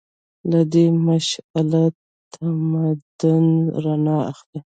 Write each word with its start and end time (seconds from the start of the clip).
له 0.49 0.59
دې 0.73 0.85
مشعله 1.05 1.83
تمدن 2.33 3.45
رڼا 3.83 4.17
اخلي. 4.31 4.59